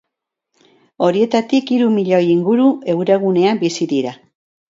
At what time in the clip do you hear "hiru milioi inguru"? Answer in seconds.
1.75-2.67